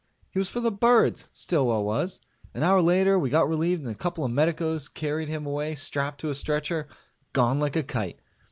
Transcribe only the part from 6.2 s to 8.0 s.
to a stretcher gone like a